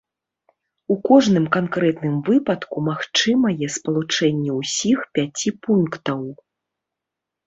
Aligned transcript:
У 0.93 0.95
кожным 1.07 1.43
канкрэтным 1.55 2.15
выпадку 2.29 2.77
магчымае 2.87 3.67
спалучэнне 3.75 4.51
ўсіх 4.61 4.99
пяці 5.19 5.49
пунктаў. 5.67 6.21